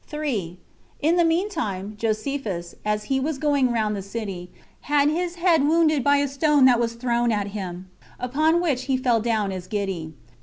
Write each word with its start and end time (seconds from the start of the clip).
3. 0.07 0.57
In 1.01 1.15
the 1.15 1.23
mean 1.23 1.47
time, 1.47 1.95
Josephus, 1.95 2.73
as 2.83 3.03
he 3.03 3.19
was 3.19 3.37
going 3.37 3.71
round 3.71 3.95
the 3.95 4.01
city, 4.01 4.49
had 4.89 5.09
his 5.09 5.35
head 5.35 5.67
wounded 5.67 6.03
by 6.03 6.17
a 6.17 6.27
stone 6.27 6.65
that 6.65 6.79
was 6.79 6.93
thrown 6.93 7.31
at 7.31 7.49
him; 7.49 7.87
upon 8.19 8.59
which 8.59 8.85
he 8.85 8.97
fell 8.97 9.19
down 9.21 9.51
as 9.51 9.67
giddy. 9.67 10.15